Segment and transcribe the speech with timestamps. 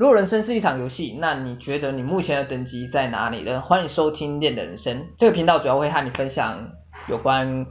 [0.00, 3.60] 如果人生是一场游戏，那你觉得你目前的等级在哪里呢？
[3.60, 6.70] 欢迎收听练的人生，这个频道主要会和你分享
[7.06, 7.66] 有关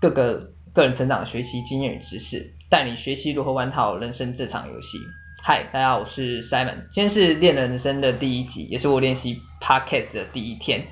[0.00, 4.98] 各个 个人成长、学习经验与知识，带你学习如何玩好人生这场游戏。
[5.44, 10.82] 嗨，大家好，我是 Simon，今天是练的人生的第一集，也是我练习 Podcast 的第一天。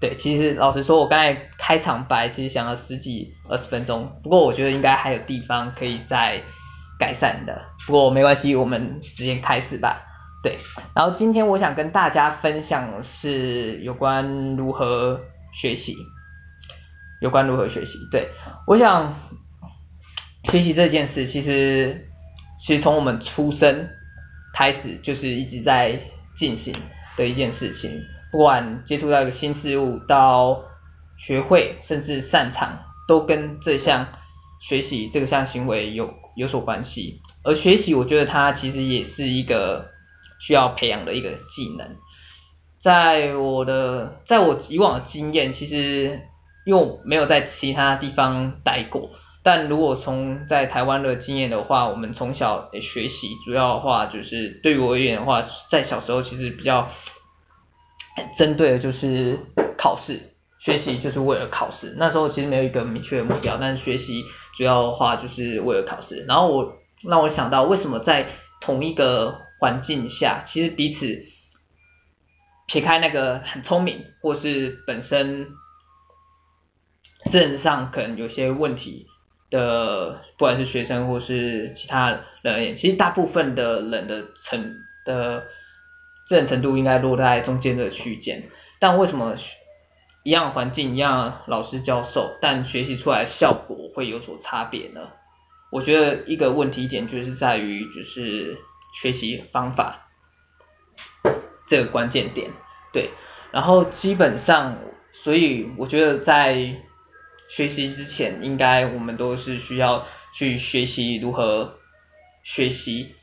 [0.00, 6.40] 对，其实老实说，我刚才开场白其实想了十几二十分钟，不过我觉得应该还有地方可以再
[6.98, 7.62] 改善的。
[7.86, 10.02] 不过没关系，我们直接开始吧。
[10.42, 10.58] 对，
[10.94, 15.20] 然后今天我想跟大家分享的是有关如何
[15.52, 15.96] 学习，
[17.20, 17.98] 有关如何学习。
[18.12, 18.28] 对，
[18.66, 19.14] 我想
[20.44, 22.08] 学习这件事，其实
[22.58, 23.88] 其实从我们出生
[24.54, 26.00] 开始就是一直在
[26.36, 26.74] 进行
[27.16, 27.90] 的一件事情，
[28.30, 30.62] 不管接触到一个新事物，到
[31.16, 32.78] 学会甚至擅长，
[33.08, 34.06] 都跟这项
[34.68, 37.20] 学习这个项行为有有所关系。
[37.44, 39.94] 而学习，我觉得它其实也是一个。
[40.38, 41.96] 需要培养的一个技能，
[42.78, 46.20] 在我的在我以往的经验，其实
[46.66, 56.90] 因为我没有在其他地方待过，但如果从在台湾的经验的话，我们从小学习主要的话就是对于我而言的话，在小时候其实比较
[58.36, 59.40] 针对的就是
[59.78, 60.34] 考试，
[60.66, 64.24] 学习就是为了考试，那时候其实没有一个明确的目标，但是学习
[64.56, 68.26] 主要的话就是为了考试，然后我让我想到为什么在
[68.60, 71.22] 同一个环境下，其实彼此
[72.66, 75.46] 撇开那个很聪明，或是本身
[77.26, 79.06] 自身上可能有些问题
[79.50, 82.10] 的，不管是学生或是其他
[82.42, 85.44] 人而言，其实大部分的人的程的
[86.26, 88.50] 智能程度应该落在中间的区间。
[88.80, 89.36] 但为什么
[90.26, 95.00] 一样环境、一样老师教授，但学习出来效果会有所差别呢？
[95.70, 98.58] 我觉得一个问题点就是在于就是。
[98.92, 100.08] 学习方法
[101.66, 102.50] 这个关键点，
[102.90, 103.10] 对，
[103.52, 104.78] 然后基本上，
[105.12, 106.80] 所以我觉得在
[107.46, 111.74] 学习之前，应该我们都是需要去学习如何
[112.42, 113.14] 学习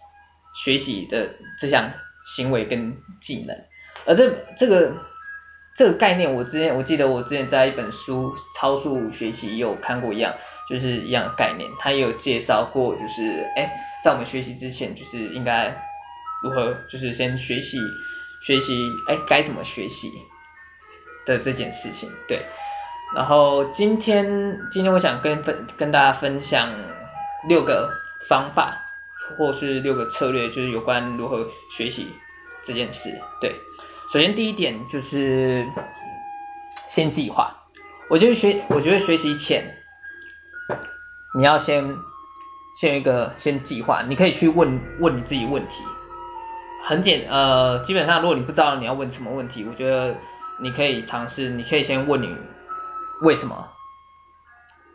[0.53, 1.91] 学习的这项
[2.23, 3.57] 行为跟技能，
[4.05, 4.93] 而这这个
[5.75, 10.33] 这个概念，我之前我记得我之前在一本书《超速学习》有看过一样，
[10.69, 13.89] 就是一样概念，他也有介绍过，就是哎。
[14.03, 15.73] 在我们学习之前，就是应该
[16.43, 17.77] 如何，就是先学习
[18.41, 20.11] 学习，哎，该怎么学习
[21.25, 22.45] 的这件事情，对。
[23.15, 26.69] 然后今天今天我想跟分跟大家分享
[27.47, 27.89] 六个
[28.27, 28.77] 方法，
[29.37, 32.13] 或是六个策略，就是有关如何学习
[32.65, 33.55] 这件事，对。
[34.13, 35.67] 首先第一点就是
[36.87, 37.65] 先计划，
[38.11, 39.75] 我觉得学我觉得学习前
[41.35, 41.97] 你要先。
[42.75, 45.83] 先一个先计划，你可以去问问你自己问题，
[46.83, 50.17] 很简呃，基本上如果你不知道你要问什么问题，我觉得
[50.59, 52.35] 你可以尝试，你可以先问你
[53.21, 53.69] 为什么，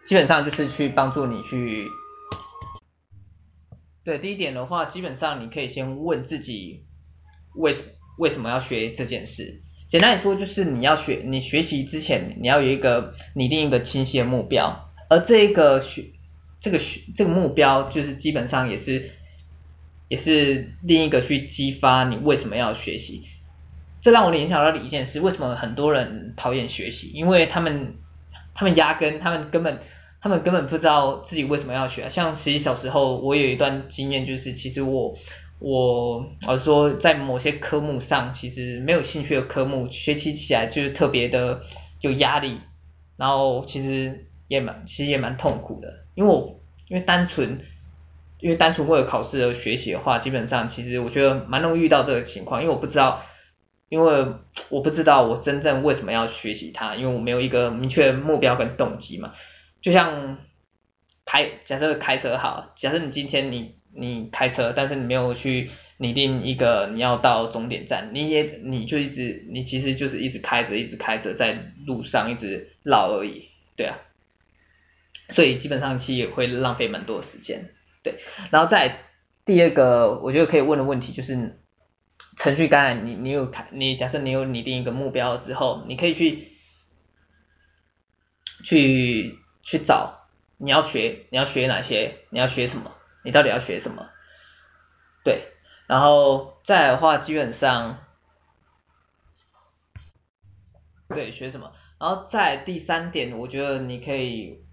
[0.04, 1.86] 基本上就是去帮助你去，
[4.04, 6.84] 对，第一点的话，基本上你可以先问自己
[7.54, 16.04] 为什么为什么要学这件事，简单来说就是你要学，你学习之前你要有一个拟定一个清晰的目标，而这个学。
[16.60, 19.12] 这个学这个目标就是基本上也是
[20.08, 23.22] 也是另一个去激发你为什么要学习。
[24.00, 27.12] 这让我联想到了一件事，为什么很多人讨厌学习？
[27.14, 27.94] 因为他们
[28.56, 29.78] 他们压根他们根本
[30.20, 32.10] 他们根本不知道自己为什么要学。
[32.10, 35.16] 像其实小时候我有一段经验，就是其实我
[35.58, 41.62] 我我说在某些科目上其实没有兴趣的科目，学习起来就是特别的
[42.00, 42.58] 有压力，
[43.16, 46.04] 然后其实也蛮其实也蛮痛苦的。
[46.14, 47.60] 因为我因为单纯
[48.40, 53.24] 因为单纯为了考试而学习的话，基本上其实我觉得蛮容易遇到这个情况，因为我不知道，
[53.88, 54.26] 因为
[54.68, 59.32] 我不知道我真正为什么要学习它，因为我没有一个明确的目标跟动机嘛。
[59.80, 60.38] 就像
[61.24, 73.98] 开假设开车好，假设你今天你你开车，但是你没有去拟定一个你要到终点站，你也你就一直你其实就是一直开着一直开着在路上一直绕而已，对啊。
[75.30, 77.70] 所以基本上其实也会浪费蛮多时间，
[78.02, 78.14] 对。
[78.50, 79.00] 然后再
[79.44, 81.58] 第二个，我觉得可以问的问题就是，
[82.36, 86.52] 程序刚才你你有看，你假设你有拟定一个目标之后，你可以去
[88.64, 92.92] 去去找你要学你要学哪些，你要学什么，
[93.28, 94.08] 你到底要学什么，
[95.22, 95.52] 对。
[95.86, 97.98] 然后再的话，基本上
[101.08, 101.70] 对学什么，
[102.00, 104.64] 然后再第三点，我觉得你可以。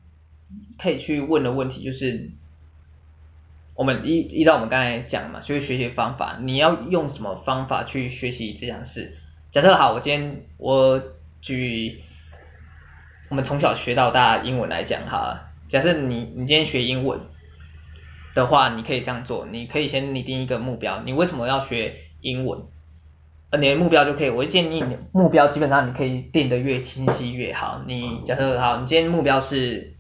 [0.77, 2.29] 可以去问的问题就是，
[3.73, 9.17] 我们依依照我们刚才讲嘛，就是学习方法，你要用什么方法去学习这件事？
[9.51, 11.01] 假设好，我今天我
[11.41, 12.03] 举
[13.29, 17.19] 我们从小学到大英文来讲哈，假设你你今天学英文
[18.35, 22.61] 的话，你可以这样做，你可以先拟定一个目标，你为什么要学英文？
[23.49, 27.81] 呃，你的目标就可以，我建议你的目标基本上你可以定的越清晰越好。
[27.87, 29.95] 你假设好，你今天目标是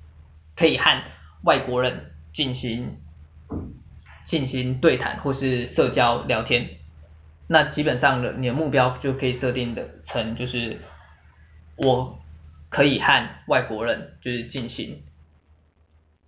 [0.55, 1.01] 可以和
[1.41, 2.97] 外国人进行。
[4.25, 6.67] 进行对谈或是社交聊天，
[7.45, 10.81] 那基本上的你的目标就可以设定的成就是
[11.75, 12.17] 我
[12.69, 15.03] 可以和外国人就是进行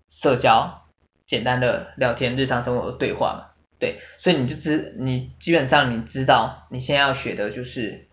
[0.09, 0.83] 社交
[1.27, 3.45] 简单的聊天日常生活的对话嘛，
[3.77, 8.07] 对，所以你就知你基本上你知道你现在要学的就是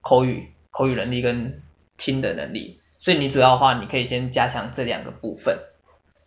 [0.00, 1.60] 口语口语能力跟
[1.98, 5.58] 听的能力，所以你主要的话你可以先加强这两个部分。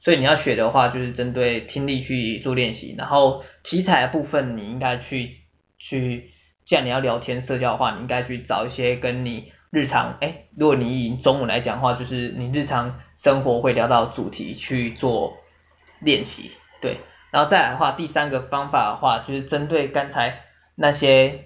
[0.04, 5.30] 所以你要学的话，就是针对听力去做练习，然后题材的部分，你应该去
[5.78, 6.32] 去，
[6.66, 15.38] 既然你要聊天社交的话，你应该去找一些跟你日常，哎，如果你以中文来讲的话，就是你日常生活会聊到主题去做
[16.02, 16.52] 练习，
[16.82, 17.00] 对，
[17.32, 20.42] 然后再来的话，第三个方法的话，就是针对刚才
[20.76, 21.46] 那些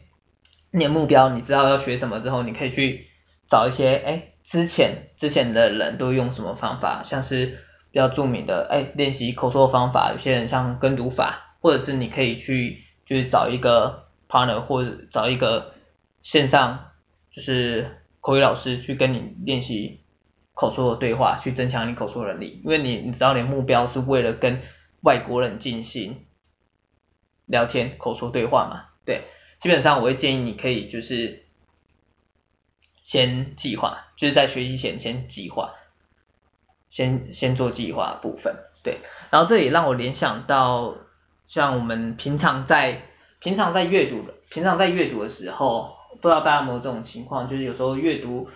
[0.71, 3.07] 你的目标，你知道要学什么之后，你可以去
[3.47, 7.59] 找一些，哎，之前之前的人都用什么方法，像是。
[7.91, 15.73] 比较著名的，哎，练习口说方法，有些人像跟读法，或者是你可以去就是找一个 partner 或者找一个
[16.21, 16.91] 线上
[17.31, 20.01] 就是口语老师去跟你练习
[20.55, 22.59] 口说的对话，去增强你口说能力。
[22.63, 24.59] 因为你你知道你的目标是为了跟
[25.01, 26.25] 外国人进行
[27.45, 29.25] 聊天口说对话嘛，对，
[29.59, 31.43] 基本上我会建议你可以就是
[33.03, 35.75] 先计划，就是在学习前先计划。
[36.91, 38.99] 先先做计划部分，对，
[39.29, 40.95] 然后这也让我联想到，
[41.45, 43.01] 像我们平常在
[43.39, 48.47] 平常在阅读的平常在阅读的时候，不知道大家有没有这种情况，就是有时候阅读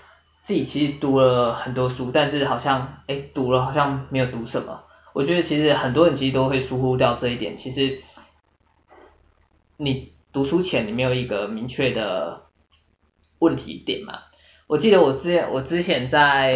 [0.50, 4.84] 自己其实读了很多书，但是好像哎读了好像没有读什么。
[5.14, 8.02] 我觉得其实很多人其实都会疏忽掉这一点，其实
[9.78, 12.48] 你读书前你没有一个明确的
[13.38, 14.22] 问题点嘛。
[14.66, 16.54] 我记得我之前我之前在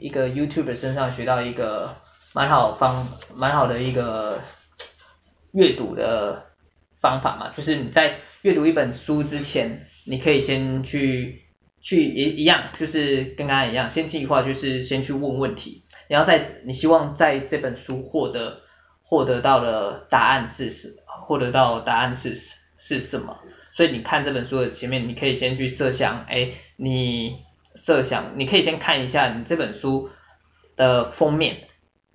[0.00, 1.94] 一个 YouTuber 身上学到一个
[2.32, 4.40] 蛮好方蛮好的一个
[5.52, 6.46] 阅读的
[7.00, 11.39] 方法嘛，就是你在阅读一本书之前，你可以先去
[11.80, 18.60] 去一一样，就是跟刚才一样，先计划就是先去问问题，然后在你希望在这本书获得
[19.02, 20.94] 获得到的答案是什
[21.26, 23.38] 获得到答案是是是什么？
[23.72, 27.38] 所以你看这本书的前面，你可以先去设想，哎，你
[27.76, 30.10] 设想，你可以先看一下你这本书
[30.76, 31.68] 的封面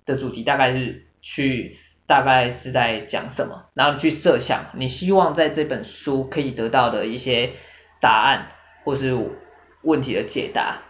[0.04, 7.52] 的主题大概是去大概是在讲什么，然后去设想你希望在这本书可以得到的一些
[8.00, 8.52] 答案
[8.84, 9.16] 或是
[9.86, 10.82] 问题的解答，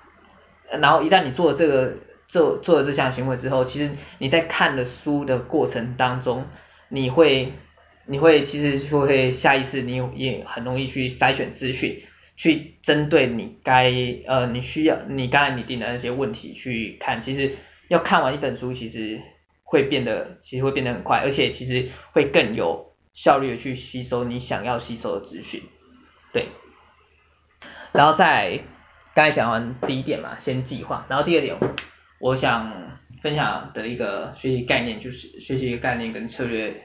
[0.81, 1.94] 然后一旦你做了这个
[2.26, 6.46] 做做了这项行为之后，其实你在看的书的过程当中，
[6.88, 7.52] 你会。
[8.08, 12.04] 你会其实就会下意识，你也很容易去筛选资讯，
[12.37, 13.93] 去针对你该
[14.28, 17.20] 呃你需要你刚才拟定的那些问题去看。
[17.20, 17.56] 其实
[17.88, 19.20] 要看完一本书，其实
[19.64, 25.65] 会变得其实会变得很快，而且其实会更有效率的去吸收你想要吸收的资讯。
[26.32, 26.46] 对，
[27.91, 28.60] 然后再
[29.17, 31.06] 刚才讲完第一点嘛，先计划。
[31.08, 31.56] 然后第二点，
[32.20, 32.70] 我想
[33.23, 36.82] 分享的一个学习概念就是学习一个概念跟策略。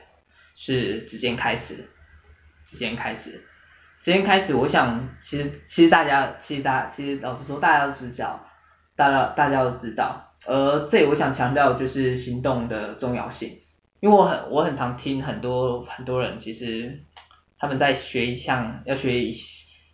[0.54, 1.90] 是直接开始，
[2.64, 3.44] 直接开始，
[4.00, 4.54] 直接开始。
[4.54, 8.46] 我想，其实其实大家，其实大，其实老实说，大家都知道，
[8.96, 10.34] 大家大家都知道。
[10.46, 13.60] 而这里我想强调就是行动的重要性，
[14.02, 17.02] 因为我很我很常听很多很多人，其实
[17.58, 19.32] 他们在学一项要学一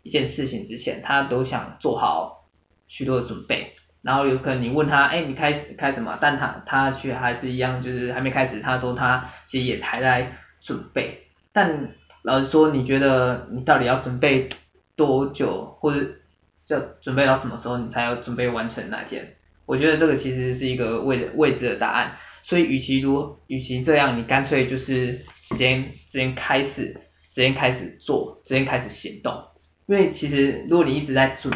[0.07, 2.47] 一件事情之前，他都想做好
[2.87, 3.73] 许多的准备。
[4.01, 6.17] 然后有可能你问他，哎，你开始开什么？
[6.19, 8.59] 但他他却还是一样，就是还没开始。
[8.61, 10.37] 他说他其实也还在。
[10.59, 14.49] 准备，但老实说，你觉得你到底要准备
[14.95, 16.03] 多久，或者
[16.67, 19.35] 要准备到什么时候，你才要准备完成那天？
[19.67, 22.17] 我觉得这个其实是一个未未知的答案。
[22.41, 26.99] 所以，与其如与其这样，你干脆就是直接直接开始，
[27.29, 29.43] 直接开始做，直接开始行动。
[29.87, 31.53] 因为其实如果你一直在准，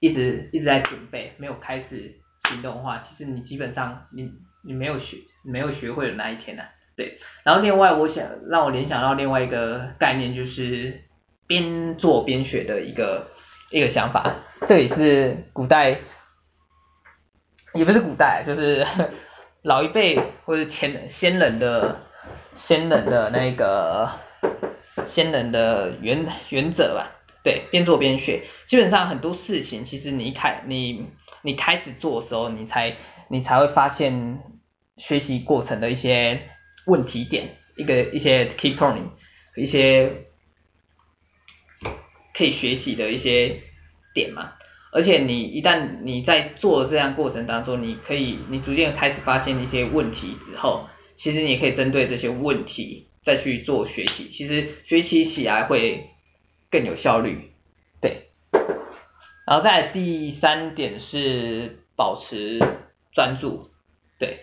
[0.00, 2.14] 一直一直在准备，没有开始
[2.48, 6.62] 行动的话，其实你基本上你你没有学没有学会的那一天呢、
[6.96, 11.02] 对，然后另外我想让我联想到另外一个概念，就是
[11.46, 13.28] 边做边学的一个
[13.70, 14.34] 一个想法，
[14.66, 16.00] 这也是古代，
[17.74, 18.86] 也不是古代，就是
[19.62, 22.00] 老一辈或者前先人的
[22.54, 24.10] 先人的那个
[25.06, 27.10] 先人的原原则吧，
[27.44, 28.42] 对，边做边学。
[28.66, 31.06] 基本上很多事情，其实你开你
[31.42, 32.96] 你开始做的时候，你才
[33.28, 34.40] 你才会发现
[34.96, 36.48] 学习过程的一些
[36.86, 39.10] 问题点，一个一些 key point，
[39.56, 40.24] 一些
[42.34, 43.60] 可以学习的一些
[44.14, 44.54] 点嘛。
[44.90, 56.13] 而且你一旦你在做这样过程当中，你可以你逐渐开始发现一些问题之后，其实你可以针对这些问题再去做学习，其实学习起来会
[56.74, 57.52] 更有效率，
[58.00, 58.30] 对。
[59.46, 62.58] 然后再第三点是保持
[63.12, 63.70] 专注，
[64.18, 64.40] 对。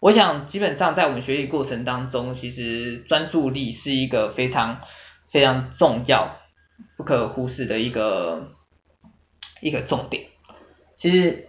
[0.00, 4.80] 我想基本上在我们学习过程当中，其实专注力是一个非常
[5.28, 6.38] 非常重要、
[6.96, 8.54] 不可忽视的一个。
[9.60, 10.26] 一个重点，
[10.94, 11.48] 其实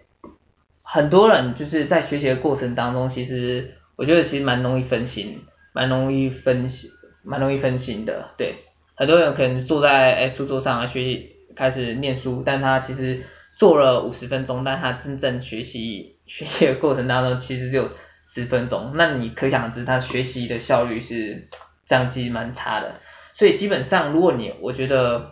[0.84, 6.90] 很多人就是在学习的过程当中，其实我觉得其实蛮容易分心，蛮容易分心，
[7.24, 8.30] 蛮容易分心的。
[8.38, 8.64] 对，
[8.96, 13.24] 很多人可能坐在诶书桌上啊学习，开始念书，但他其实
[13.56, 17.88] 做了五十分钟，但他真正学习学习的过程当中，其实只有
[18.24, 18.94] 十分钟。
[18.96, 21.48] 那你可想而知，他学习的效率是
[21.86, 22.96] 这样，其实蛮差的。
[23.34, 25.32] 所以基本上，如果你我觉得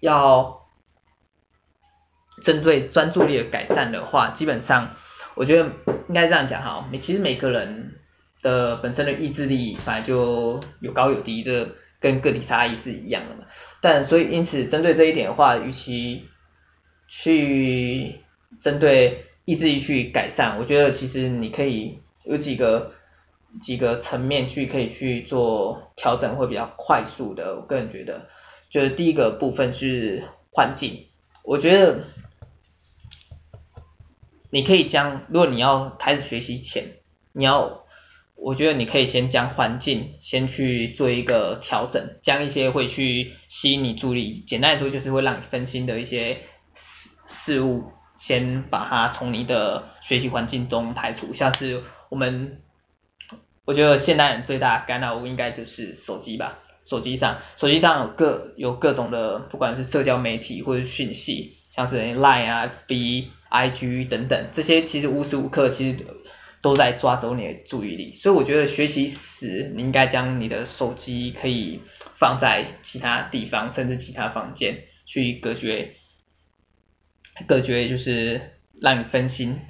[0.00, 0.60] 要。
[2.42, 4.96] 针对专注力的改善的话，基本上
[5.36, 5.68] 我觉得
[6.08, 7.94] 应该这样讲哈，每其实每个人
[8.42, 11.68] 的本身的意志力本来就有高有低，这
[12.04, 13.46] 跟个体差异是一样的嘛。
[13.80, 16.28] 但所以因此针对这一点的话，与其
[17.08, 18.20] 去
[18.60, 22.92] 针对意志力去改善，我觉得其实你可以有几个
[23.62, 27.56] 几个层面去可以去做调整，会比较快速的。
[27.56, 28.28] 我个人觉得，
[28.68, 31.06] 就是第一个部分是环境，
[31.42, 32.04] 我觉得。
[34.50, 36.92] 你可以将，如果你要开始学习前，
[37.32, 37.83] 你要，
[38.36, 46.40] 我觉得你可以先将环境先去做一个调整，将一些会去吸引你注意力，简单来说就是会让你分心的一些
[46.74, 47.84] 事事物，
[48.16, 51.32] 先把它从你的学习环境中排除。
[51.32, 52.60] 像是我们，
[53.64, 63.30] 我觉得现代人最大的干扰物应该就是手机吧，手机上，手机上有各有各种的，不管是社交媒体或者讯息，像是 Line 啊，B。
[63.54, 65.96] I G 等等，这些其实无时无刻其实
[66.64, 71.82] 都在抓走你的注意力，所以我觉得学习时你应该将你的手机可以
[72.16, 75.90] 放在其他地方，甚至其他房间去隔绝，
[77.46, 78.40] 隔绝就是
[78.80, 79.60] 让你分心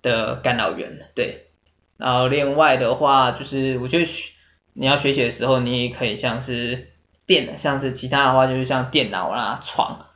[0.00, 1.48] 的干扰源，对。
[1.96, 4.06] 然后另外的话就是我觉得
[4.74, 6.92] 你要学习的时候，你也可以像是
[7.26, 10.06] 电，像是其他的话就是像电脑啦、床，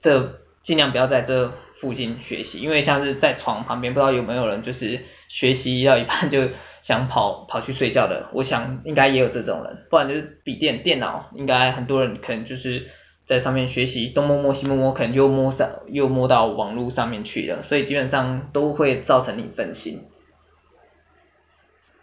[0.00, 1.52] 这尽量不要在这。
[1.80, 6.48] 附近学习，因为像是在床旁边，不知道有没有人就是学习到一半就
[6.82, 12.88] 想跑跑去睡觉的，我想应该也有这种人，不然就是笔电电脑，应该很多人可能就是
[13.24, 20.04] 在上面学习，东摸摸西摸摸，可能就摸上又摸到网络上面去了，所以基本上都会造成你分心。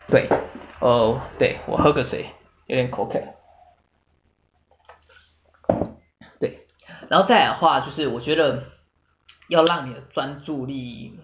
[0.07, 0.29] 对，
[0.79, 2.27] 哦，对，我喝个水，
[2.67, 3.19] 有点口渴。
[6.39, 6.65] 对，
[7.09, 8.74] 然后再来的话就是我觉得。
[9.47, 11.19] 要让你的专注力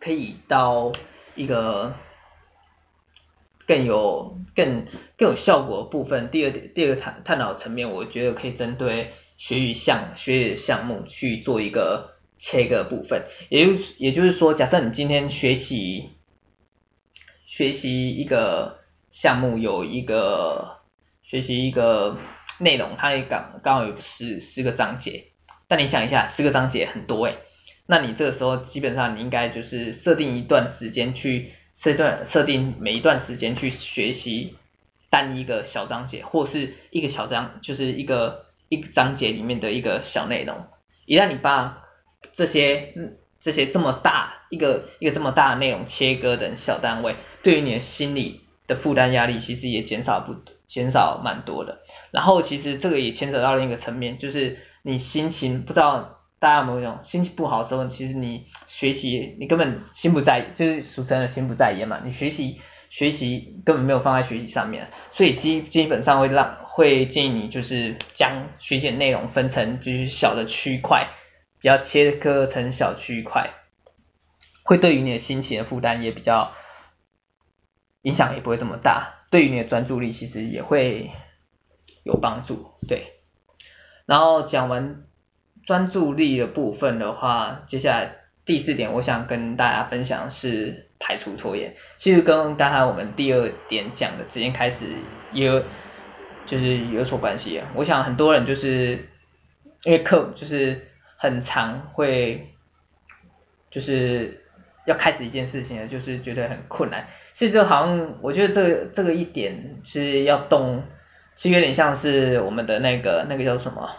[0.00, 0.92] 可以到
[1.34, 1.94] 一个
[3.66, 4.86] 更有更
[5.18, 6.30] 更有效果的部分。
[6.30, 13.26] 第二点，第二个探探讨层面，我觉得可以针对学习项学习项目去做一个切割部分。
[13.48, 16.10] 也就是也就是说，假设你今天学习
[17.44, 18.78] 学习一个
[19.10, 20.78] 项目，有一个
[21.22, 22.16] 学习一个
[22.60, 25.32] 内容，它也刚刚好有十十个章节。
[25.68, 27.38] 但你想一下，四个章节很多诶，
[27.86, 34.54] 那你这个时候基本上你应该就是设定一段时间去设段设定每一段时间去学习
[35.10, 40.66] 单一个小章节，或是一个小章就是一个一章节里面的一个小内容。
[41.04, 41.82] 一旦你把
[42.32, 42.94] 这些
[43.40, 50.36] 这些这么大一个一个这么大的内容切割成小单位，对于你的心理的负担压力其实也减少不
[50.68, 51.80] 减少蛮多的。
[52.12, 54.58] 然后其实这个也牵扯到另一个层面，就是。
[54.86, 62.00] 你心情不知道大家有没有这种心情不好的时候，其实你学习你根本心不在，就是俗称的心不在焉嘛。
[62.04, 71.08] 你学习学习根本没有放在学习上面，所以基基本上会让会建议你就是将学习内容分成就是小的区块，
[71.58, 73.50] 比较切割成小区块，
[74.62, 76.52] 会对于你的心情的负担也比较
[78.02, 81.10] 影响也不会这么大，对于你的专注力其实也会
[82.04, 83.15] 有帮助，对。
[84.06, 85.02] 然后讲完
[85.64, 91.74] 专注力的部分的话，接下来第四点，我想跟大家分享是排除拖延。
[91.96, 94.86] 其实跟刚才我们第二点讲的直接开始
[95.32, 95.64] 也有
[96.46, 97.60] 就是有所关系。
[97.74, 99.08] 我想很多人就是
[99.82, 102.54] 因为课就是很长会
[103.70, 104.44] 就是
[104.86, 107.08] 要开始一件事情，就是觉得很困难。
[107.32, 110.84] 其实就好像我觉得这个这个一点是要动，
[111.36, 113.94] 其实有点像是我们的那个那个叫什么？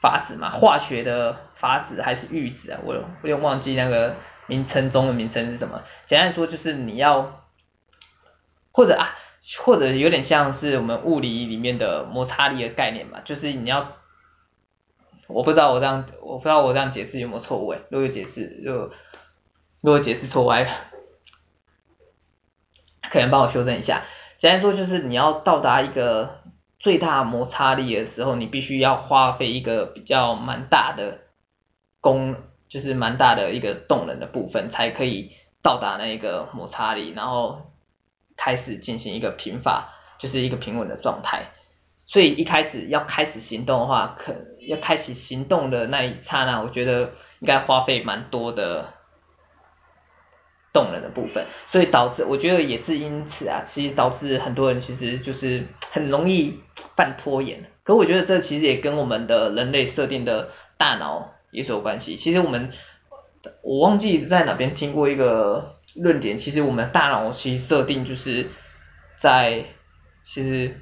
[0.00, 2.80] 法子嘛，化学的法子还是玉子啊？
[2.84, 4.16] 我我有点忘记那个
[4.46, 5.82] 名称中的名称是什么。
[6.06, 7.44] 简单说就是你要，
[8.72, 9.14] 或者啊，
[9.58, 13.92] 或者有点像是我们物理里面的摩擦力的概念嘛，就是你要，
[15.26, 18.90] 我不知道我这样，我不知道我这样解释有没有错误诶，如果解释就，
[19.82, 20.48] 如果解释错误，
[23.10, 24.04] 可能帮我修正一下。
[24.40, 26.40] 简单说就是你要到达一个。
[26.82, 31.18] 最大摩擦力的时候，你必须要花费一个比较蛮大的
[32.00, 32.36] 功，
[32.68, 37.70] 就是蛮大的一个动能的部分，才可以到达那个摩擦力，然后
[38.34, 41.50] 开始进行一个平法，就是一个平稳的状态。
[42.06, 44.34] 所以一开始要开始行动的话，可
[44.66, 48.94] 要开始行动的那一刹那，我觉得应该花费蛮多的。
[50.72, 56.60] 动人的部分，所以导致我觉得也是因此啊，其实导致很多人其实就是很容易
[56.96, 57.64] 犯拖延。
[57.82, 62.14] 可我觉得这其实也跟我们的人类设定的大脑也是有关系。
[62.14, 62.70] 其实我们
[63.62, 68.50] 我忘记在哪边听过一个论点，其实我们大脑其实设定就是
[69.18, 69.64] 在
[70.22, 70.76] 其实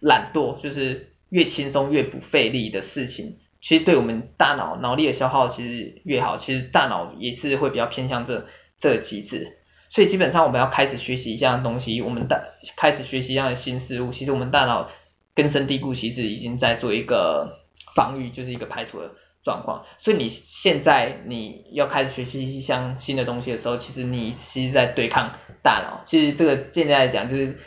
[0.00, 8.46] 懒惰就是越轻松越不费力的事情，其实对我们大脑脑力的消耗其实越好，其实大脑也是会比较偏向这。
[8.78, 12.42] 这个机制，所以基本上我们要开始学习一样东西，我们大
[12.76, 14.90] 开始学习一样的新事物，其实我们大脑
[15.34, 17.58] 根深蒂固，其实已经在做一个
[17.94, 19.86] 防御，就是一个排除的状况。
[19.96, 26.02] 所以你现在你要开始学习一项新的东西的时候，其实你其实在对抗大脑。
[26.04, 27.58] 其实这个现在来讲，就是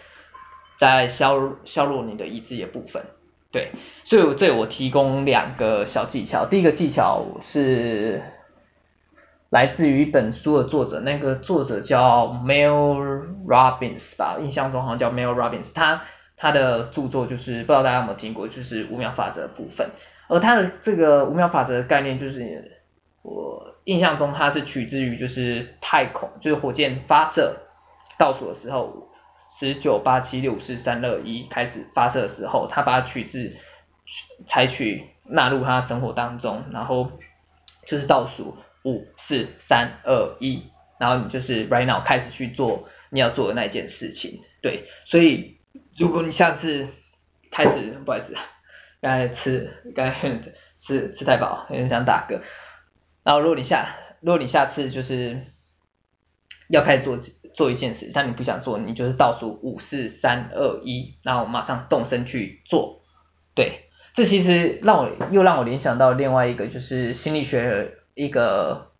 [0.77, 3.03] 在削削弱你的意志的部分。
[3.51, 3.71] 对，
[4.03, 8.21] 所以我这我提供两个小技巧，第一个技巧是。
[9.49, 16.03] 来自于一本书的作者，那个作者叫 Mel Robbins 吧，印象中好像叫 Mel Robbins，他
[16.37, 19.89] 他的著作就是不知道大家有没有听过，就是五秒法则部分。
[20.27, 22.79] 而他的这个五秒法则的概念，就是
[23.23, 27.57] 我印象中它是取自于就是太空，就是火箭发射
[28.19, 29.09] 倒数的时候，
[29.51, 33.55] 十九八七六五四三二一开始发射的时候，他把它取自
[34.45, 37.09] 采取纳入他生活当中，然后
[37.87, 38.55] 就是倒数。
[38.85, 40.63] 五四三二一，
[40.99, 45.57] 然后你就是 right now 开始去做你要做的那件事情，对，所以
[45.97, 46.87] 如果你下次
[47.51, 48.35] 开始，不好意思，
[49.01, 50.41] 刚才吃刚才
[50.77, 52.41] 吃吃太饱， 有点想打嗝，
[53.23, 55.41] 然后如果你下如果你下次就是
[56.69, 57.19] 要开始做
[57.53, 63.03] 做一件事，但你不想做，你就是倒数五四三二一，然后马上动身去做，
[63.55, 67.95] 对，这其实让我又让我联想到另外一个就是心理学。
[68.13, 68.91] 一个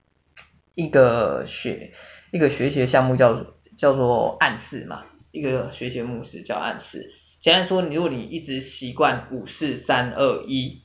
[0.75, 1.91] 一个学
[2.31, 7.11] 一个学习的项目叫叫做暗示嘛，一个学习的模式叫暗示。
[7.39, 10.81] 简单说，你如果你一直习惯五四三二一，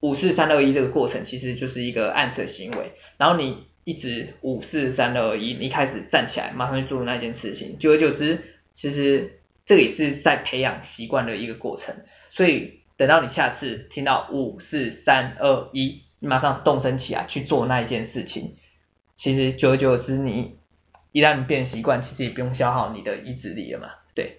[0.00, 2.92] 五四三二一这个过程其实就是一个暗示行为。
[3.16, 8.42] 然后你一直五四三二一，你开始站起来，马上去做那件事情，久而久之，
[8.74, 11.94] 其实这也是在培养习惯的一个过程。
[12.28, 16.02] 所以等到你下次听到五四三二一。
[16.20, 18.54] 你马上动身起来去做那一件事情，
[19.16, 20.58] 其实久而久之，你
[21.12, 24.38] 一旦你变习惯，其实也不用消耗你的意志力了嘛，对。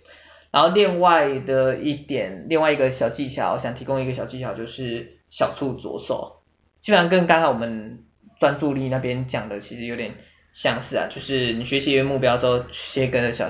[0.52, 6.42] 然后另外的一点，另外一个小技巧，我想提供一个小技巧，就是小处着手。
[6.82, 8.04] 基本上跟刚才我们
[8.40, 10.16] 专注力那边讲的其实有点
[10.54, 13.50] 相似啊，就是你学习一个目标的时候，先跟着小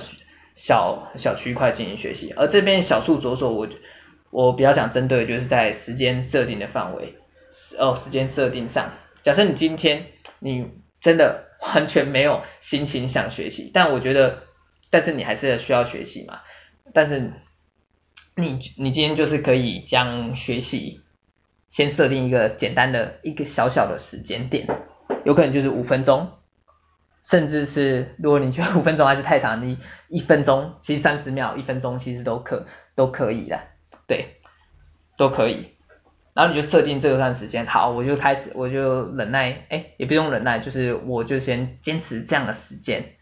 [0.54, 2.32] 小小区块进行学习。
[2.38, 3.68] 而这边小处着手，我
[4.30, 7.16] 我比较想针对就是在时间设定的范围。
[7.78, 10.08] 哦，时间设定上，假设你今天
[10.40, 10.68] 你
[11.00, 14.44] 真的 完全没有心情想学习，但我觉得，
[14.90, 16.42] 但是你还是需要学习嘛。
[16.94, 17.32] 但是
[18.36, 21.02] 你你今天就是可以将学习
[21.70, 24.68] 先设定一个简单的一个小小的时间点，
[25.24, 26.32] 有可能就是五分钟，
[27.24, 29.78] 甚至是如果你觉得 五分钟还是太长，你
[30.10, 33.62] 一分钟，其实三十秒、一分钟其实都可都可以的，
[34.08, 34.38] 对，
[35.18, 35.76] 都可以。
[36.34, 43.14] 然后你就设定这段时间，好，我就开始，我就忍耐，哎，也不用忍耐，就是我就先坚持这样的时间，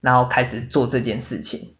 [0.00, 1.76] 然后开始做这件事情。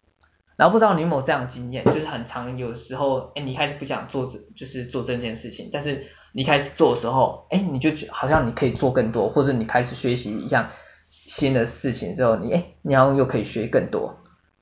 [0.57, 10.69] 然后不知道你有没有这样的经验，就是很常有时候，哎，你开始不想做这，就是做这件事情，但是你开始做的时候，哎，你就觉好像你可以做更多，或者你开始学习一项
[11.09, 14.17] 新的事情之后，你哎，你好像又可以学更多，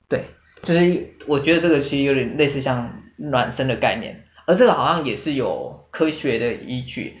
[0.08, 0.24] 对，
[0.62, 7.18] 就是我觉得这个其实有点类似像暖身的概念，而这个好像也是有科学的依据，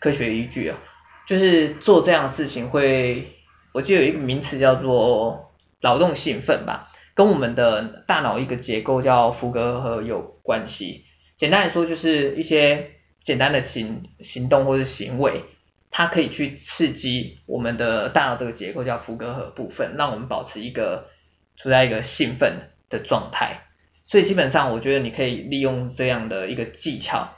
[0.00, 0.78] 科学依据啊，
[1.26, 3.32] 就是做这样的事情会，
[3.72, 6.92] 我记得有一个名词叫做劳动兴奋吧。
[7.14, 11.06] 跟我们的大脑一个结构叫福格核有关系。
[11.38, 12.90] 简单来说，就是一些
[13.22, 15.44] 简单的行行动或者行为，
[15.90, 21.08] 它可以去刺激我们的大脑这个结构叫福格核部分，让我们保持一个
[21.56, 23.65] 处在一个兴奋的状态。
[24.06, 27.28] 所以基本上，我觉得你可以利用这样的一个技巧。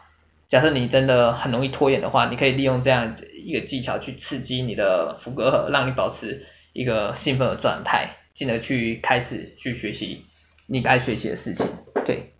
[0.48, 8.14] 假设你真的很容易拖延的话，你可以利用这样一个技巧去刺激你的福格，让你保持一个兴奋的状态。
[8.34, 10.24] 进而去开始去学习
[10.66, 11.66] 你该学习的事情，
[12.04, 12.30] 对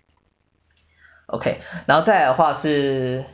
[1.27, 3.25] ，OK，然后再来的话是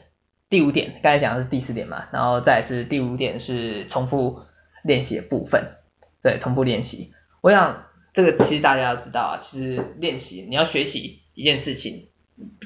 [0.48, 4.44] 第五点，刚才讲的是第四点嘛，然后再是第五点是重复
[4.82, 5.76] 练习的部分，
[6.22, 12.08] 对，重复练习，我想这个其实大家要知道啊，其实练习你要学习一件事情，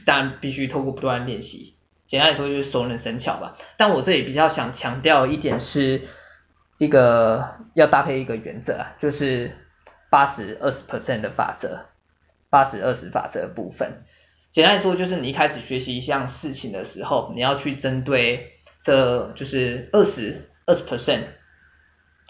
[0.06, 1.74] 当然必须透过不断练习，
[2.06, 6.02] 简单来说就是熟能生巧吧，但我这里比较想强调一点是
[6.78, 9.50] 一个要搭配一个原则啊，就是。
[10.10, 11.84] 八十二十 percent 的法则，
[12.48, 14.04] 八十二十法则的部分，
[14.50, 21.24] 简单来说就是你一开始学习一项事情的时候，你要去针对这就是二十二十 percent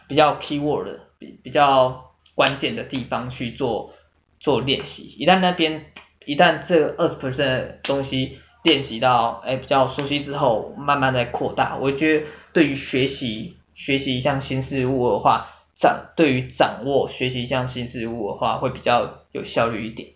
[0.08, 2.07] 比较 keyword 比比较
[2.38, 3.94] 关键的地方去做
[4.38, 5.86] 做练习，一旦那边
[6.24, 15.48] 一旦这二十 percent 的东西练习到哎比较熟悉之后，慢慢在扩大，我觉得对于学习学习一项新事物的话。
[15.80, 20.08] 掌对于掌握学习一项新事物的话，会比较有效率一点，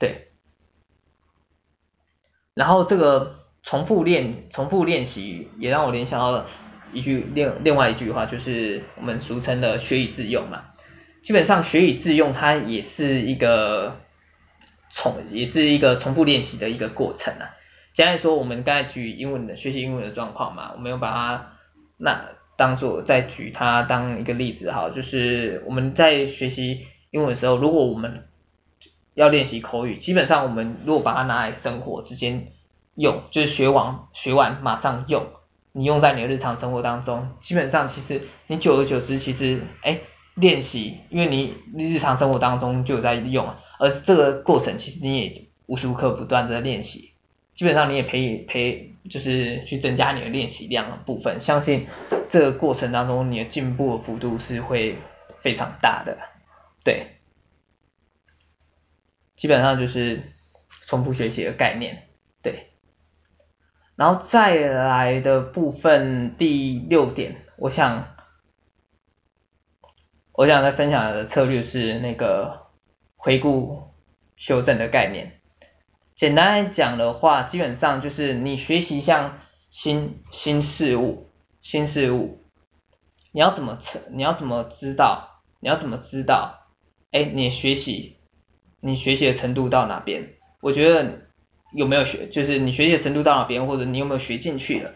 [0.00, 0.32] 对。
[2.52, 6.48] 然后这个重复练重复练习也让我联想到了
[6.92, 10.64] 一句另另外一句话，就是我们俗称的学以致用嘛。
[11.26, 13.96] 基本上学以致用它也是一个
[14.90, 17.50] 重也是一个重复练习的一个过程啊。
[17.92, 21.52] 简单来说，我们刚才举英文的学习英文的状况嘛，我们有把它
[21.96, 22.28] 那。
[22.58, 28.28] 当做再举它当一个例子哈，就是我们在学习英文的时候，如果我们
[29.12, 32.52] 要练习口语，基本上我们如果把它拿来生活之间
[32.94, 35.26] 用，就是学完学完马上用，
[35.72, 40.00] 你用在你的日常生活当中，基本上其实你久而久之，其实哎
[40.36, 41.54] 练习，因为你
[41.92, 47.12] 日常生活当中就有在用，而这个过程其实你也无时无刻不断在练习。
[47.54, 51.86] 基本上你也陪陪，就是去增加你的练习量的部分，相信
[52.28, 54.98] 这个过程当中你的进步的幅度是会
[55.40, 56.18] 非常大的，
[56.84, 57.06] 对，
[59.36, 60.34] 基本上就是
[60.82, 62.08] 重复学习的概念，
[62.42, 62.66] 对，
[63.96, 68.15] 然后再来的部分第六点，我想
[70.36, 72.66] 我想再分享的策略是那个
[73.16, 73.84] 回顾
[74.36, 75.40] 修正的概念。
[76.14, 79.38] 简单来讲的话，基本上就是你学习一项
[79.70, 81.30] 新新事物，
[81.62, 82.42] 新事物，
[83.32, 84.00] 你要怎么测？
[84.10, 85.40] 你要怎么知道？
[85.58, 86.66] 你要怎么知道？
[87.12, 88.18] 哎，你学习，
[88.80, 90.34] 你学习的程度到哪边？
[90.60, 91.22] 我觉得
[91.72, 94.92] 有没有学，就是你学习的程度到哪边，或者你有没有学进去了？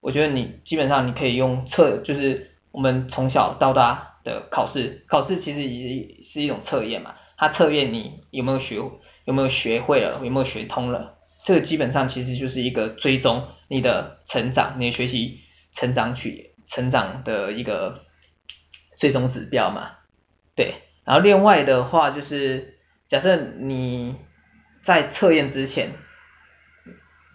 [0.00, 8.80] 我觉得你基本上你可以用测，就是我们从小到大的考试，考试其实也是一种测验嘛，它测验你有没有学。
[9.26, 10.18] 有没有学会了？
[10.24, 11.18] 有没有学通了？
[11.44, 15.40] 这个基本上其实就是一个追踪你的成长，你的学习
[15.72, 18.06] 成长曲成长的一个
[18.96, 19.92] 最终指标嘛。
[20.56, 22.78] 对，然后另外的话就是，
[23.08, 24.16] 假设你
[24.82, 25.92] 在测验之前，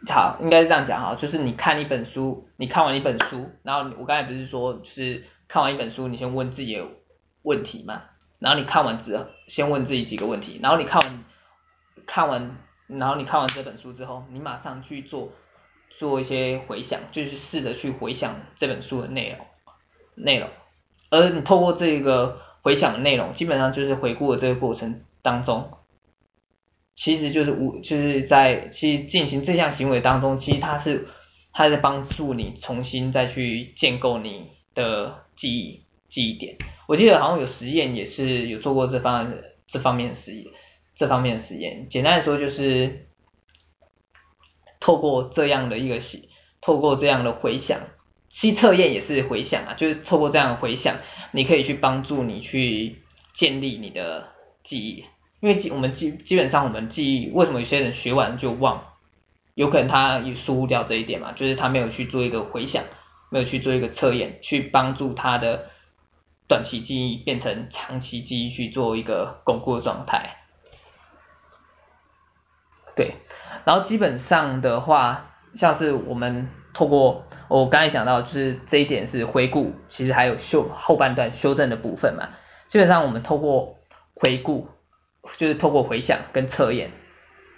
[0.10, 5.24] 好，应该是这样讲哈，就是你看一本书，你看完一本书，然后我刚才不是说，就是
[5.56, 6.86] 看完一本书，你先问自己的
[7.42, 8.02] 问题嘛，
[8.40, 11.24] 然后你看完之后，先问自己几个问题，然后你看完。
[12.06, 15.32] 看完，然后你看完这本书之后，你马上去做
[15.90, 19.48] 做一些回想，就是试着去回想这本书的内容
[20.14, 20.50] 内容，
[21.10, 25.72] 而你透过这个回想的内容，基本上就是回顾的这个过程当中，
[26.98, 31.08] 其实就是无就是在其实进行这项行为当中，其实它是
[31.54, 36.58] 它在帮助你重新再去建构你的记忆记忆点。
[36.88, 39.34] 我记得好像有实验也是有做过这方
[39.68, 40.46] 这方面的实验。
[40.98, 43.06] 这方面的实验，简单来说就是
[44.80, 46.30] 透过这样的一个习，
[46.62, 47.82] 透过这样的回想，
[48.30, 51.00] 其实测验也是回想啊，就是透过这样的回想，
[51.34, 52.96] 你可以去帮助你去
[53.34, 54.30] 建立你的
[54.64, 55.04] 记忆，
[55.42, 58.94] 因为基我们基基本上我们记忆，为什么有些人学完就忘？
[59.54, 62.86] 有可能他也疏忽掉这一点嘛，就是他没有去做一个回想，
[63.30, 65.68] 没有去做一个测验，去帮助他的
[66.48, 70.38] 短期记忆变成长期记忆去做一个巩固的状态。
[72.96, 73.16] 对，
[73.66, 82.30] 然后基本上的话，像是我们透过我刚才讲到，就是这一点是回顾，其实还有修后半段修正的部分嘛。
[82.68, 83.80] 基本上我们透过
[84.14, 84.70] 回顾，
[85.38, 86.92] 就是透过回想跟测验，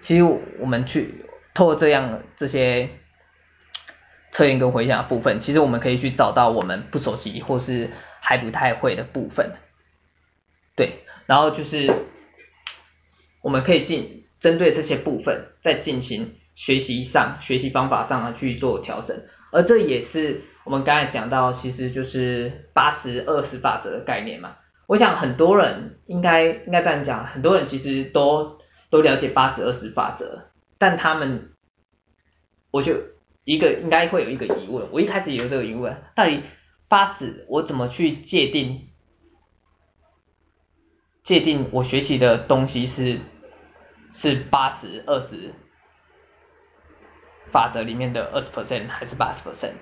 [0.02, 1.24] 其实我们去。
[1.54, 2.92] 透过这样这些
[4.38, 7.90] 测验跟回想的部分，其实我们可以去找到我们不熟悉或是
[8.22, 9.54] 还不太会的部分，
[10.76, 11.92] 对，然后就是
[13.42, 19.20] 我们可以进针对这些部分再进行学习上学习方法上去做调整，
[19.52, 24.56] 而这也是我们刚才讲到，其实就是八十二十法则的概念嘛。
[24.86, 28.60] 我想很多人应该应该这样讲，很多人其实都
[28.92, 30.44] 都了解八十二十法则。
[30.78, 31.50] 但他们，
[32.70, 32.94] 我就
[33.48, 36.44] 一个应该会有一个疑问，我一开始也有这个疑问，到底
[36.90, 38.90] 八十我怎么去界定？
[41.24, 43.22] 界定我学习的东西是
[44.12, 45.54] 是八十二十
[47.50, 49.76] 法则里面的二十 percent 还是八十 percent？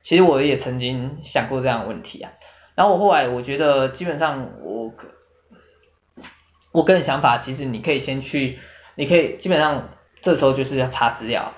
[0.00, 2.30] 其实我也曾经想过这样的问题啊，
[2.76, 4.94] 然后我后来我觉得基本上我
[6.70, 8.60] 我个人想法，其实你可以先去。
[8.94, 9.88] 你可以基本上
[10.20, 11.54] 这时候就是要查资料，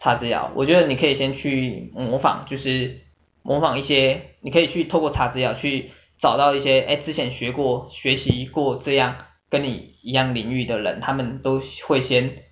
[0.00, 0.50] 查资料。
[0.56, 3.02] 我觉得你可以先去模仿，就是
[3.42, 12.42] 模仿一些，你可以去透过查资料去找到一些，哎，之前学过、学习过这样跟你一样领域的人，他们都会先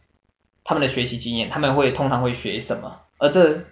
[0.62, 3.64] 他们的学习经验，他们会通常会学什么，而这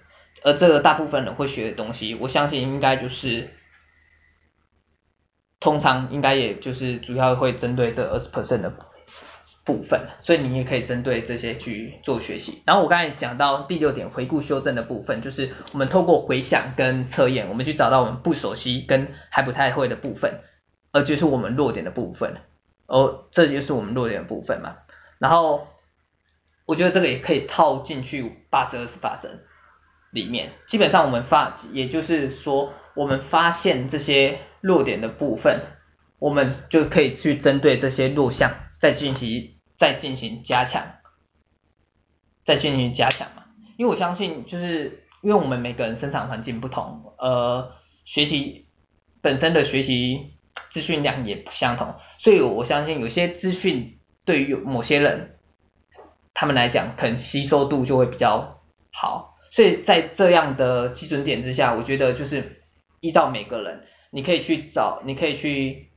[0.43, 3.51] 而这个大部分人会学的东西，我相信应该就是
[5.61, 8.73] 通常应该也就是主要会针对这二十 percent 的。
[9.66, 12.62] 部分，所以你也可以针对这些去做学习。
[12.64, 20.38] 然后我刚才讲到第六点，回顾修正的部分，就是我们透过回想跟测验，我们去找到我们不熟悉跟还不太会的部分，
[20.92, 22.37] 而就是我们弱点的部分。
[22.87, 24.76] 哦，这就是我们弱点的部分嘛。
[25.18, 25.66] 然后
[26.64, 29.40] 我觉得这个也可以套进去八十二次发生
[30.12, 30.52] 里面。
[30.68, 35.62] 基本上我们发，也就是说我们发现这些弱点的部分，
[36.20, 39.56] 我们就可以去针对这些弱项再进行。
[39.77, 40.87] 再进行加强，
[42.45, 43.45] 再进行加强嘛，
[43.77, 47.73] 因为我相信就是因为我们每个人生长环境不同，呃，
[48.05, 48.69] 学习
[49.21, 50.33] 本身的学习
[50.71, 55.39] 资讯量也不相同，所以我相信有些资讯对于某些人
[56.33, 58.62] 他们来讲，可能吸收度就会比较
[58.93, 62.62] 好，所以在这样的基准点之下，我觉得就是
[63.01, 65.91] 依照每个人，你可以去找，你可以去。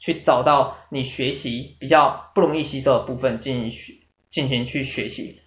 [0.00, 3.92] 去找到你学习比较不容易吸收的部分，进行学
[4.30, 5.40] 进行去学习，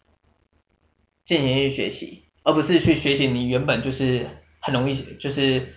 [1.26, 5.74] 进行去学习，而不是去学习你原本就是很容易就是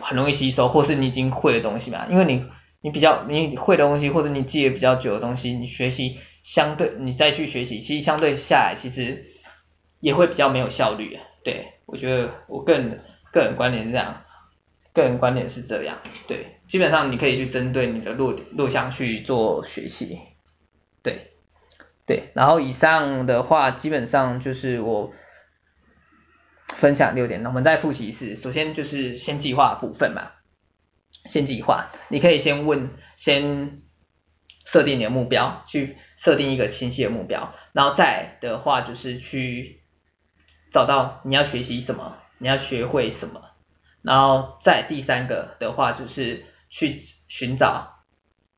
[0.00, 2.06] 很容易吸收，或是你已经会的东西嘛。
[2.10, 2.44] 因为你
[2.82, 9.32] 你比较你会的东西，或者你记得比较久的东西，你学习相对你再去学习，其实相对下来其实
[9.98, 11.18] 也会比较没有效率。
[11.42, 13.00] 对，我觉得我个人
[13.32, 14.24] 个人观点是这样。
[14.92, 20.20] 个人观点是这样，对，基本上你可以去针对你的弱弱项去做学习，
[21.02, 21.32] 对，
[22.04, 25.12] 对，然后以上的话基本上就是我
[26.76, 30.32] 分享六点，那我们再复习一次，首先就是先计划部分嘛，
[31.24, 33.80] 先计划，你可以先问，先
[34.66, 39.80] 设定你的目标，去设定一个清晰的目标，然后再的话就是去
[40.70, 43.51] 找到你要学习什么，你要学会什么。
[44.02, 48.04] 然后再第三个的话，就是去寻找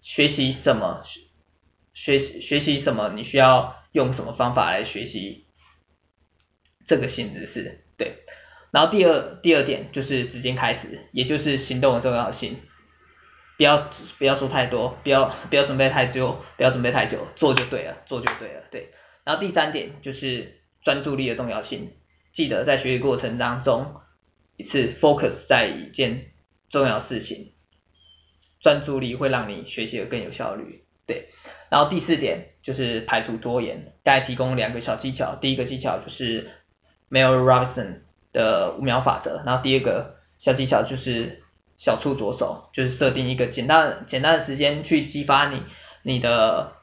[0.01, 1.03] 学习什么，
[1.93, 5.47] 学习学习什么，你需要用什么方法来学习
[6.87, 8.25] 这个新知识，对。
[8.71, 12.63] 然后第二第二点就是直接开始，也就是行动的重要性，
[13.59, 18.95] 不要不要说太多，不要不要准备太久，不要准备太久，做就对了，做就对了，对。
[19.25, 21.93] 然后第三点就是专注力的重要性，
[22.33, 24.01] 记得在学习过程当中。
[24.57, 26.27] 一次 focus 在一件
[26.69, 27.53] 重要事情，
[28.61, 31.29] 专注力会让你学习的更有效率，对。
[31.71, 36.51] 然后第四点就是排除拖延，大概提供两个小技巧，第一个技巧就是
[37.11, 37.97] Mel Robbins
[38.33, 41.43] 的五秒法则，然后第二个小技巧就是
[41.77, 45.63] 小处着手，就是设定一个简单简单的时间去激发你
[46.03, 46.77] 你的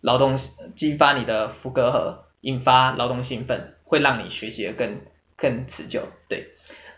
[0.00, 0.38] 劳动，
[0.74, 5.00] 激发你的福格核，引发劳动兴奋，会让你学习的更
[5.36, 6.48] 更持久，对。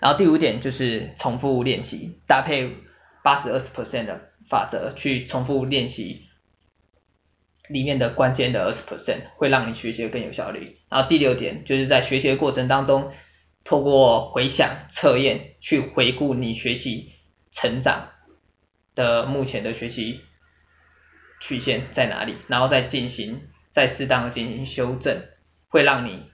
[0.05, 2.77] 然后第五点就是重复练习，搭配
[3.23, 6.27] 八十二十 percent 的法则去重复练习
[7.71, 10.77] 里面的关键的二十 percent，会让你学习更有效率。
[10.91, 13.13] 然后第六点就是在学习的过程当中，
[13.65, 17.15] 透过回想测验去回顾你学习
[17.51, 18.11] 成长
[18.95, 20.21] 的目前的学习
[21.41, 25.23] 曲线在哪里，然后再进行再适当的进行修正，
[25.69, 26.27] 会让你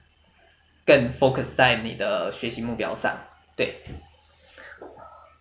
[0.85, 3.29] 更 focus 在你的学习目标上。
[3.61, 3.83] 对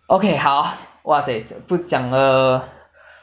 [0.06, 2.68] ，OK 好，哇塞，不讲了，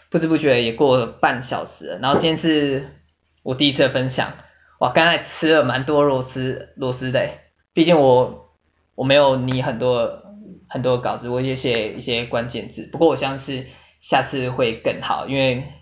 [0.10, 2.96] 不知不觉也过了半小时了，然后今天是
[3.44, 4.34] 我第一次分享，
[4.80, 7.30] 哇，刚才吃了蛮多螺丝螺丝的，
[7.74, 8.50] 毕竟我
[8.96, 10.24] 我没有拟很多
[10.68, 13.68] 很多稿子，我也写一些关键字，不过我相信
[14.00, 15.74] 下次会更好，因为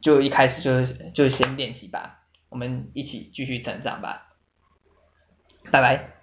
[0.00, 4.32] 就一开始就就先练习吧，我们一起继续成长吧，
[5.70, 6.21] 拜拜。